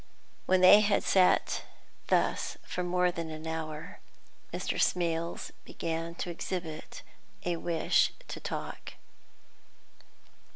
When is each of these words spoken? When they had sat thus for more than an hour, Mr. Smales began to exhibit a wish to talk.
When 0.47 0.61
they 0.61 0.79
had 0.79 1.03
sat 1.03 1.61
thus 2.07 2.57
for 2.65 2.81
more 2.83 3.11
than 3.11 3.29
an 3.29 3.45
hour, 3.45 3.99
Mr. 4.51 4.81
Smales 4.81 5.51
began 5.63 6.15
to 6.15 6.31
exhibit 6.31 7.03
a 7.45 7.57
wish 7.57 8.11
to 8.29 8.39
talk. 8.39 8.93